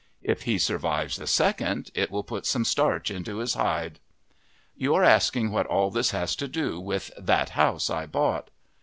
If 0.23 0.41
he 0.45 0.57
survives 0.57 1.17
the 1.17 1.27
second, 1.27 1.91
it 1.93 2.09
will 2.09 2.23
put 2.23 2.47
some 2.47 2.65
starch 2.65 3.11
into 3.11 3.37
his 3.37 3.53
hide. 3.53 3.99
You 4.75 4.95
are 4.95 5.03
asking 5.03 5.51
what 5.51 5.67
all 5.67 5.91
this 5.91 6.09
has 6.09 6.35
to 6.37 6.47
do 6.47 6.79
with 6.79 7.11
That 7.19 7.49
House 7.49 7.87
I 7.91 8.07
Bought. 8.07 8.49